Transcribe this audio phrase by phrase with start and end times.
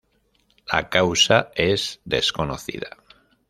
[0.65, 2.89] La causa es desconocida.